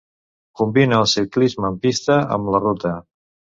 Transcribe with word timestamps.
Combina 0.61 1.01
el 1.01 1.05
ciclisme 1.11 1.71
en 1.73 1.79
pista 1.85 2.19
amb 2.39 2.53
la 2.57 2.65
ruta. 2.67 2.97